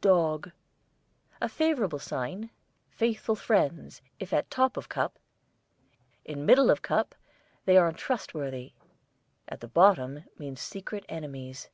DOG, 0.00 0.50
a 1.42 1.50
favourable 1.50 1.98
sign; 1.98 2.48
faithful 2.88 3.34
friends, 3.36 4.00
if 4.18 4.32
at 4.32 4.50
top 4.50 4.78
of 4.78 4.88
cup; 4.88 5.18
in 6.24 6.46
middle 6.46 6.70
of 6.70 6.80
cup, 6.80 7.14
they 7.66 7.76
are 7.76 7.88
untrustworthy; 7.88 8.72
at 9.50 9.60
the 9.60 9.68
bottom 9.68 10.24
means 10.38 10.62
secret 10.62 11.04
enemies. 11.10 11.68